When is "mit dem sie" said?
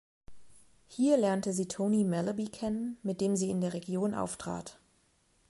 3.03-3.51